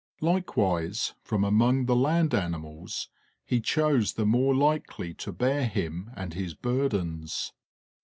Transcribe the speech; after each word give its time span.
Likewise, 0.21 1.13
from 1.21 1.43
among 1.43 1.85
the 1.85 1.95
land 1.95 2.33
animals 2.33 3.07
he 3.45 3.61
chose 3.61 4.13
the 4.13 4.25
more 4.25 4.55
likely 4.55 5.13
to 5.13 5.31
bear 5.31 5.67
him 5.67 6.09
and 6.15 6.33
his 6.33 6.55
burdens. 6.55 7.53